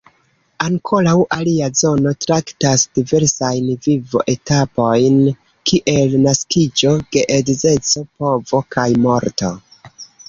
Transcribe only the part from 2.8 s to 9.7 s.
diversajn vivo-etapojn kiel naskiĝo, geedzeco, povo kaj morto.